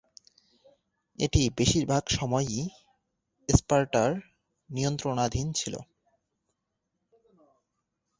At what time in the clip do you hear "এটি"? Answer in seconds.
1.19-1.41